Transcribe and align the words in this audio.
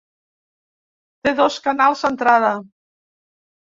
Té 1.23 1.35
dos 1.43 1.61
canals 1.69 2.05
d'entrada. 2.09 2.55